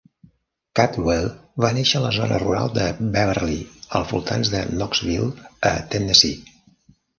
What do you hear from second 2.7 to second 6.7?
de Beverly, als voltants de Knoxville, a Tennessee.